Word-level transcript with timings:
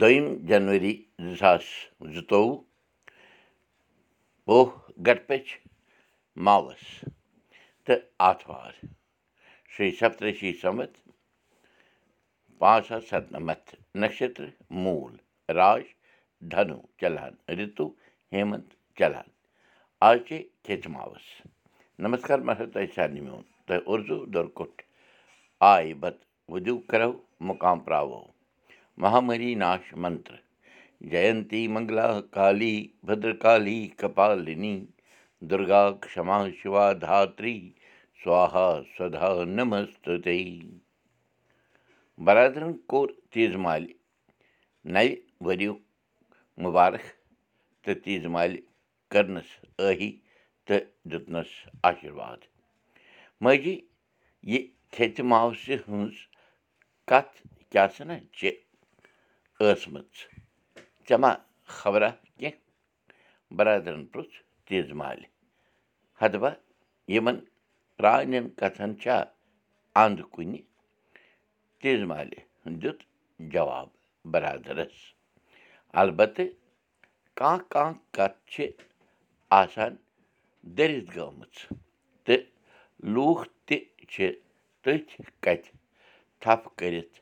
دوٚیِم 0.00 0.26
جنؤری 0.48 0.92
زٕ 1.18 1.36
ساس 1.38 1.64
زٕتووُہ 2.14 2.56
وُہ 4.48 4.60
گٹپٔچ 5.06 5.46
ماوس 6.44 6.84
تہٕ 7.84 8.00
آتھوار 8.28 8.72
شری 9.72 9.90
سپترشی 10.00 10.52
سمت 10.62 10.92
پانٛژھ 12.58 12.86
ساس 12.88 13.04
سَتنَمَتھ 13.10 13.74
نَشترٕ 14.02 14.50
موٗل 14.82 15.14
راج 15.58 15.84
دھنوٗ 16.52 16.82
چلان 17.00 17.32
رِتُو 17.58 17.86
ہیمنت 18.32 18.68
چلان 18.98 19.28
آز 20.08 20.18
چے 20.28 20.42
کھیٚژٕ 20.64 20.90
ماوس 20.94 21.24
نمسکار 22.02 22.38
مَسا 22.46 22.64
تۄہہِ 22.72 22.94
سارنٕے 22.94 23.20
میون 23.24 23.44
اُردو 23.90 24.24
دۄرکُٹھ 24.34 24.82
آے 25.72 25.94
بتہٕ 26.00 26.26
وُدِو 26.52 26.78
کرو 26.90 27.12
مُقام 27.48 27.80
پراوو 27.86 28.31
مہامری 29.00 29.54
ناش 29.62 29.92
منتر 30.02 30.34
جینتی 31.10 31.66
منگلا 31.74 32.08
کالی 32.34 32.76
بدرکالی 33.06 33.80
کپالِنی 33.98 34.74
دُرگا 35.50 35.84
کما 36.02 36.38
شِوا 36.58 36.86
دھاتری 37.02 37.58
سوہا 38.22 38.68
سدا 38.96 39.32
نمستے 39.56 40.42
برادرَن 42.24 42.72
کوٚر 42.90 43.08
تیٖژ 43.32 43.54
مالہِ 43.64 43.92
نَوِ 44.94 45.08
ؤرِیُک 45.44 45.78
مُبارک 46.62 47.04
تہٕ 47.82 48.00
تیٖژ 48.04 48.24
مالہِ 48.34 48.60
کٔرنَس 49.10 49.50
ٲہی 49.78 50.10
تہٕ 50.66 50.86
دیُتنَس 51.10 51.50
آشِرواد 51.88 52.40
ماجی 53.42 53.74
یہِ 54.50 54.60
کھیٚژِ 54.92 55.20
ماوسہِ 55.30 55.74
ہٕنٛز 55.84 56.16
کَتھ 57.08 57.34
کیٛاہ 57.70 57.88
سَنا 57.96 58.16
چھِ 58.36 58.50
ٲسمٕژ 59.60 60.14
ژےٚ 61.06 61.18
ما 61.22 61.32
خبرا 61.78 62.10
کیٚنٛہہ 62.38 62.60
بَرادَرَن 63.56 64.04
پرُٛژھ 64.12 64.36
تیٖژ 64.66 64.88
مالہِ 65.00 65.24
ہَتبا 66.20 66.50
یِمَن 67.14 67.38
پرٛانٮ۪ن 67.96 68.46
کَتھَن 68.58 68.90
چھا 69.02 69.16
اَنٛد 70.00 70.18
کُنہِ 70.32 70.60
تیٖژ 71.80 72.00
مالہِ 72.10 72.38
دیُت 72.80 72.98
جواب 73.52 73.88
بَرادَرَس 74.32 74.96
اَلبتہٕ 76.00 76.54
کانٛہہ 77.38 77.68
کانٛہہ 77.72 78.00
کَتھ 78.16 78.38
چھِ 78.52 78.64
آسان 79.60 79.92
دٔرِتھ 80.76 81.08
گٔمٕژ 81.16 81.54
تہٕ 82.24 82.42
لوٗکھ 83.14 83.44
تہِ 83.66 83.76
چھِ 84.12 84.18
تٔتھۍ 84.82 85.22
کَتھِ 85.44 85.66
تھپھ 86.42 86.68
کٔرِتھ 86.78 87.16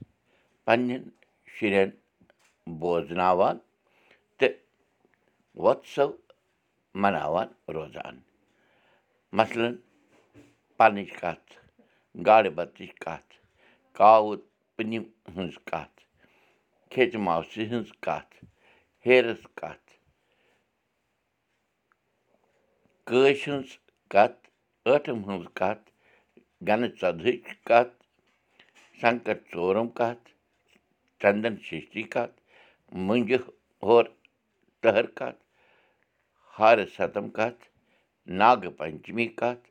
پنٛنٮ۪ن 0.64 1.02
شُرٮ۪ن 1.54 1.90
بوزناوان 2.66 3.56
تہٕ 4.38 4.54
وۄتسو 5.62 6.08
مَناوان 7.02 7.48
روزان 7.74 8.18
مثلاً 9.38 9.74
پَنٕنٕچ 10.76 11.10
کَتھ 11.20 11.50
گاڈٕ 12.26 12.46
بَتٕچ 12.56 12.90
کَتھ 13.04 13.34
کاوُت 13.98 14.42
پٕنِم 14.76 15.04
ہٕنٛز 15.34 15.56
کَتھ 15.70 15.98
کھیٚژِ 16.90 17.16
ماسہِ 17.26 17.62
ہٕنٛز 17.70 17.90
کَتھ 18.04 18.34
ہیرٕژ 19.06 19.42
کَتھ 19.60 19.88
کٲشۍ 23.06 23.42
ہٕنٛز 23.46 23.70
کَتھ 24.12 24.40
ٲٹھِم 24.86 25.18
ہٕنٛز 25.26 25.46
کَتھ 25.58 25.86
گَنہٕ 26.66 26.94
ژۄدہٕچ 27.00 27.46
کَتھ 27.68 27.96
سنٛکٹ 29.00 29.38
ژورُم 29.52 29.88
کَتھ 29.98 30.28
چندن 31.20 31.54
شِشٹی 31.66 32.02
کَتھ 32.14 32.39
مُنٛجہِ 32.92 33.38
ہور 33.82 34.04
تٔہَر 34.80 35.06
کَتھ 35.06 35.42
ہارٕ 36.58 36.86
سَتم 36.96 37.30
کَتھ 37.36 37.68
ناگہٕ 38.26 38.76
پنٛچمی 38.78 39.26
کَتھ 39.40 39.68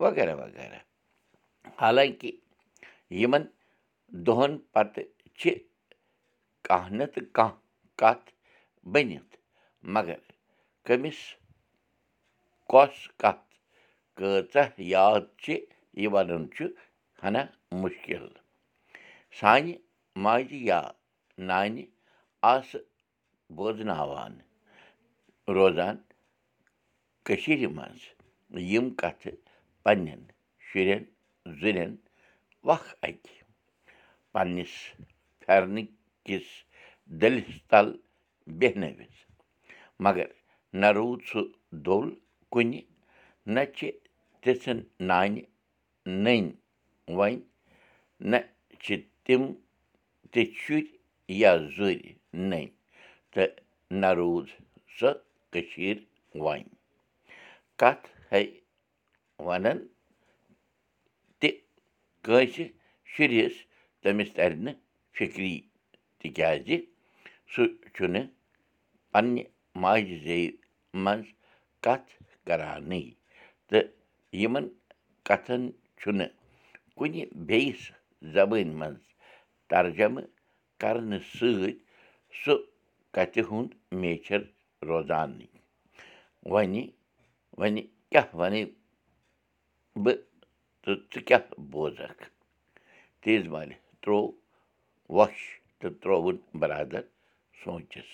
وغیرہ 0.00 0.34
وغیرہ۔ 0.36 0.78
حالانٛکہِ 1.80 2.30
یِمَن 3.20 3.44
دۄہَن 4.26 4.58
پَتہٕ 4.72 5.04
چھِ 5.38 5.54
کانٛہہ 6.66 6.94
نَتہٕ 6.96 7.26
کانٛہہ 7.32 7.58
کَتھ 8.00 8.30
بٔنِتھ 8.92 9.36
مگر 9.82 10.18
کٔمِس 10.84 11.20
کۄس 12.70 13.08
کَتھ 13.20 13.54
کۭژاہ 14.16 14.68
یاد 14.78 15.20
چھِ 15.42 15.54
یہِ 16.00 16.08
وَنُن 16.12 16.50
چھُ 16.54 16.64
ہَنا 17.22 17.42
مُشکِل۔ 17.72 18.26
سانہِ 19.40 19.74
ماجہِ 20.16 20.58
یا 20.68 20.80
نانہِ 21.38 21.84
آسہٕ 22.42 22.84
بوزناوان 23.56 24.38
روزان 25.54 25.96
کٔشیٖرِ 27.24 27.66
منٛز 27.76 28.02
یِم 28.70 28.86
کَتھٕ 29.00 29.34
پنٛنٮ۪ن 29.84 30.22
شُرٮ۪ن 30.66 31.02
زُرٮ۪ن 31.60 31.92
وق 32.68 32.84
اَکہِ 33.06 33.34
پنٛنِس 34.32 34.74
پھٮ۪رنہٕ 35.40 35.86
کِس 36.26 36.46
دٔلِس 37.20 37.50
تَل 37.70 37.86
بیٚہنٲوِتھ 38.58 39.18
مگر 40.04 40.28
نہ 40.80 40.86
روٗد 40.96 41.20
سُہ 41.30 41.42
دوٚل 41.84 42.08
کُنہِ 42.52 42.80
نہ 43.54 43.60
چھِ 43.76 43.90
تِژھن 44.42 44.78
نانہِ 45.08 45.42
نٔنۍ 46.24 46.52
وۄنۍ 47.16 47.40
نہ 48.30 48.36
چھِ 48.82 48.96
تِم 49.24 49.42
تہِ 50.32 50.42
شُرۍ 50.62 50.86
یا 51.40 51.56
زُرۍ 51.76 52.02
نہ 52.36 54.06
روٗد 54.16 54.46
سۄ 54.98 55.10
کٔشیٖر 55.52 55.96
وۄنۍ 56.44 56.64
کَتھ 57.80 58.06
ہے 58.32 58.42
وَنان 59.46 59.78
تہِ 61.40 61.50
کٲنٛسہِ 62.24 62.64
شُرِس 63.12 63.54
تٔمِس 64.02 64.30
تَرِ 64.36 64.52
نہٕ 64.64 64.76
فِکری 65.16 65.54
تِکیٛازِ 66.20 66.68
سُہ 67.52 67.62
چھُنہٕ 67.94 68.26
پنٛنہِ 69.12 69.42
ماجہِ 69.82 70.16
زیٚوِ 70.24 70.50
منٛز 71.04 71.26
کَتھ 71.84 72.10
کَرانٕے 72.46 73.02
تہٕ 73.68 73.84
یِمَن 74.40 74.66
کَتھَن 75.28 75.62
چھُنہٕ 76.00 76.34
کُنہِ 76.96 77.22
بیٚیِس 77.48 77.82
زبٲنۍ 78.34 78.74
منٛز 78.80 79.02
ترجمہٕ 79.70 80.26
کَرنہٕ 80.80 81.24
سۭتۍ 81.36 81.74
سُہ 82.40 82.54
کَتھِ 83.14 83.34
ہُنٛد 83.48 83.70
میچھَر 84.00 84.42
روزانٕے 84.88 85.48
وۄنہِ 86.52 86.82
وۄنہِ 87.58 87.82
کیٛاہ 88.10 88.28
وَنے 88.38 88.62
بہٕ 90.02 90.18
تہٕ 90.82 91.00
ژٕ 91.10 91.22
کیٛاہ 91.28 91.44
بوزَکھ؟ 91.70 92.22
تیز 93.22 93.42
بالہِ 93.52 93.74
ترٛوو 94.02 94.24
وۄش 95.16 95.36
تہٕ 95.78 95.94
ترٛووُن 96.00 96.36
بَرادَر 96.60 97.04
سونٛچَس۔ 97.60 98.10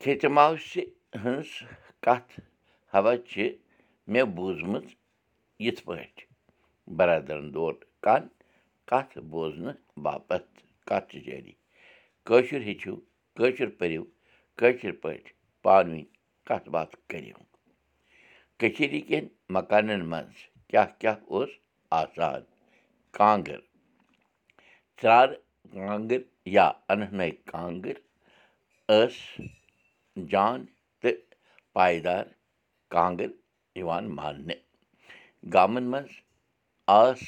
کھیٚژِ 0.00 0.24
ماوسہِ 0.36 0.82
ہٕنٛز 1.22 1.50
کَتھ 2.04 2.32
ہوا 2.94 3.12
چھِ 3.28 3.36
مےٚ 4.12 4.28
بوٗزمٕژ 4.36 4.86
یِتھ 5.64 5.82
پٲٹھۍ۔ 5.86 6.26
بَرادَرَن 6.96 7.46
دور 7.54 7.74
کَن 8.04 8.22
کَتھ 8.90 9.14
بوزنہٕ 9.32 9.80
باپَتھ 10.04 10.52
کَتھ 10.88 11.16
جٲری 11.24 11.52
کٲشُر 12.28 12.60
ہیٚچھِو 12.68 12.94
کٲشُر 13.36 13.68
پٔرِو 13.78 14.02
کٲشِر 14.58 14.92
پٲٹھۍ 15.02 15.32
پانہٕ 15.62 15.92
ؤنۍ 15.92 16.04
کَتھ 16.48 16.68
باتھ 16.74 16.96
کٔرِو۔ 17.10 17.40
کٔشیٖرِ 18.58 19.00
کٮ۪ن 19.08 19.26
مکانَن 19.54 20.02
منٛز 20.10 20.36
کیٛاہ 20.68 20.90
کیٛاہ 21.00 21.16
اوس 21.32 21.50
آسان؟ 22.00 22.40
کانٛگٕر۔ 23.16 23.60
ژرٛارٕ 25.02 25.34
کانٛگٕر 25.74 26.22
یا 26.56 26.66
اَننٲے 26.88 27.30
کانٛگٕر 27.30 27.96
ٲس 28.88 29.16
جان 30.30 30.64
تہٕ 31.00 31.18
پایدار 31.72 32.24
کانٛگٕر 32.94 33.30
یِوان 33.78 34.04
ماننہٕ۔ 34.18 34.60
گامَن 35.52 35.84
منٛز 35.92 36.12
آس 36.86 37.20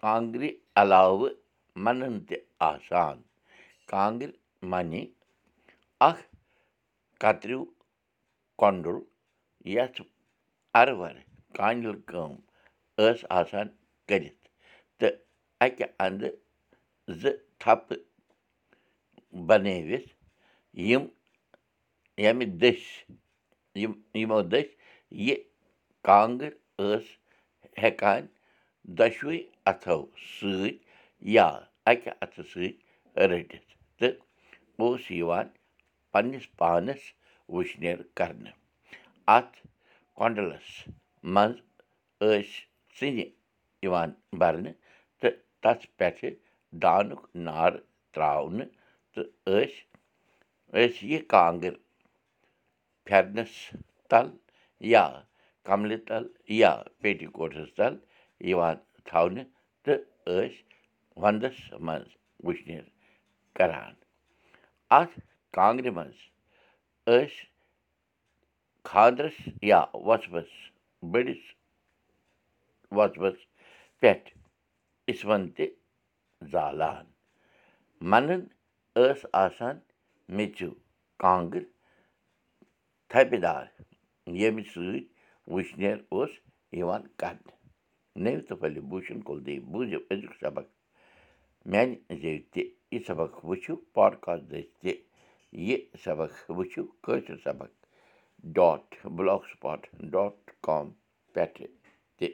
کانٛگرِ 0.00 0.50
علاوٕ 0.80 1.28
مَنَن 1.84 2.20
تہِ 2.28 2.36
آسان۔ 2.58 3.16
کانٛگٕر 3.86 4.39
معنی 4.68 5.04
اَکھ 6.08 6.22
کَتریوٗ 7.20 7.64
کۄنٛڈُل 8.60 8.98
یَتھ 9.74 10.00
اَرٕ 10.80 11.14
کانِل 11.56 12.00
کٲم 12.08 12.34
ٲس 12.98 13.24
آسان 13.38 13.68
کٔرِتھ 14.08 14.48
تہٕ 14.98 15.16
اَکہِ 15.64 15.84
اَنٛدٕ 16.04 16.32
زٕ 17.20 17.34
تھپہٕ 17.60 18.02
بَنٲوِتھ 19.46 20.08
یِم 20.88 21.04
ییٚمہِ 22.22 22.46
دٔسۍ 22.60 23.14
یِم 23.80 23.92
یِمو 24.20 24.40
دٔسۍ 24.52 24.76
یہِ 25.26 25.36
کانٛگٕر 26.06 26.52
ٲس 26.78 27.06
ہٮ۪کان 27.82 28.22
دۄشوٕے 28.98 29.38
اَتھو 29.70 29.98
سۭتۍ 30.34 30.74
یا 31.34 31.48
اَکہِ 31.90 32.10
اَتھٕ 32.22 32.42
سۭتۍ 32.52 32.72
رٔٹِتھ 33.30 33.70
تہٕ 33.98 34.14
اوس 34.80 35.04
یِوان 35.20 35.46
پنٛنِس 36.12 36.44
پانَس 36.58 37.02
وٕشنیر 37.54 37.98
کرنہٕ 38.16 38.56
اَتھ 39.36 39.56
کۄنٛڈلَس 40.16 40.68
منٛز 41.34 41.56
ٲسۍ 42.20 42.50
ژِنہِ 42.96 43.24
یِوان 43.84 44.10
بَرنہٕ 44.40 44.76
تہٕ 45.20 45.36
تَتھ 45.62 45.84
پٮ۪ٹھٕ 45.98 46.30
دانُک 46.82 47.22
نار 47.46 47.72
ترٛاونہٕ 48.12 48.70
تہٕ 49.12 49.28
ٲسۍ 49.46 49.76
ٲسۍ 50.72 51.02
یہِ 51.10 51.20
کانٛگٕر 51.32 51.74
پھٮ۪رنَس 53.06 53.52
تَل 54.10 54.26
یا 54.92 55.04
کملہِ 55.66 55.98
تَل 56.08 56.24
یا 56.60 56.72
پیٹی 57.02 57.26
کوٹَس 57.36 57.68
تَل 57.78 57.94
یِوان 58.50 58.76
تھاونہٕ 59.08 59.48
تہٕ 59.84 59.98
ٲسۍ 60.26 60.58
وَنٛدَس 61.22 61.58
منٛز 61.86 62.08
وٕشنیر 62.44 62.84
کَران 63.56 63.94
اَتھ 64.98 65.18
کانٛگرِ 65.56 65.90
منٛز 65.96 66.18
ٲسۍ 67.06 67.46
خانٛدرَس 68.88 69.38
یا 69.70 69.80
وۄژبَس 70.06 70.50
بٔڑِس 71.12 71.42
وۄژبَس 72.96 73.38
پٮ۪ٹھ 74.00 74.28
اِسوَن 75.10 75.42
تہِ 75.56 75.66
زالان 76.52 77.06
مَنَن 78.10 78.42
ٲس 78.96 79.20
آسان 79.44 79.76
میٚژِو 80.36 80.70
کانٛگٕر 81.22 81.64
تھَپہِ 83.10 83.40
دار 83.42 83.64
ییٚمہِ 84.40 84.64
سۭتۍ 84.72 85.02
وٕشنیر 85.52 85.96
اوس 86.12 86.30
یِوان 86.80 87.02
نٔو 88.22 88.40
تہٕ 88.46 88.58
پھٔلہِ 88.60 88.80
بوٗشَن 88.90 89.20
کُلدیپ 89.26 89.62
بوٗزِو 89.72 89.98
أزیُک 90.10 90.34
سبق 90.40 90.66
میٛانہِ 91.70 91.96
زیٚوِ 92.20 92.40
تہِ 92.52 92.62
یہِ 92.92 93.00
سبق 93.06 93.32
وٕچھِو 93.48 93.74
پاڈکاسٹ 93.94 94.42
دٔسۍ 94.50 94.62
تہِ 94.80 94.92
یہِ 95.66 95.76
سبق 96.04 96.32
وٕچھِو 96.56 96.82
کٲشِر 97.04 97.36
سبق 97.44 97.70
dot 98.56 98.84
block 99.16 99.42
spot 99.50 99.80
dot 100.12 100.36
com 100.66 100.86
پٮ۪ٹھٕ 101.32 101.66
تہِ 102.16 102.28